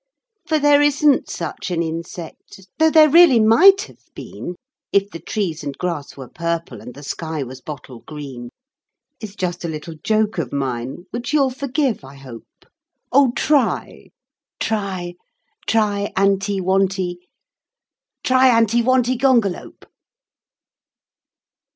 [0.47, 4.55] For there isn't such an insect, though there really might have been
[4.91, 8.49] If the trees and grass were purple, and the sky was bottle green.
[9.19, 12.65] It's just a little joke of mine, which you'll forgive, I hope.
[13.11, 14.09] Oh, try!
[14.59, 15.13] Tri
[15.67, 17.17] Tri anti wonti
[18.23, 19.83] Triantiwontigongolope.